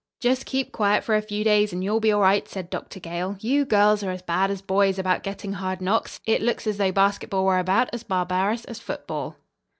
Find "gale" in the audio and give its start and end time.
2.99-3.35